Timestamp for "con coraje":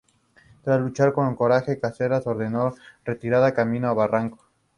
1.13-1.79